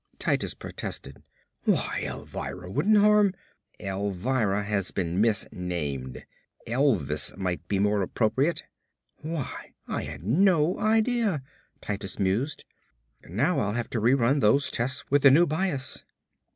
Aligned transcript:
Titus 0.17 0.55
protested, 0.55 1.21
"Why 1.65 2.01
Elvira 2.07 2.71
wouldn't 2.71 2.97
harm" 2.97 3.35
"Elvira 3.79 4.63
has 4.63 4.89
been 4.89 5.21
misnamed. 5.21 6.25
Elvis 6.65 7.37
might 7.37 7.67
be 7.67 7.77
more 7.77 8.01
appropriate." 8.01 8.63
"Why 9.17 9.75
I 9.87 10.01
had 10.01 10.23
no 10.23 10.79
idea," 10.79 11.43
Titus 11.81 12.17
mused. 12.17 12.65
"Now 13.29 13.59
I'll 13.59 13.73
have 13.73 13.91
to 13.91 13.99
rerun 14.01 14.39
those 14.41 14.71
tests 14.71 15.05
with 15.11 15.21
the 15.21 15.29
new 15.29 15.45
bias." 15.45 16.03